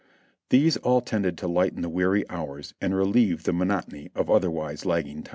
[0.49, 5.21] These all tended to lighten the weary hours and relieve the monotony of otherwise lagging
[5.21, 5.29] time.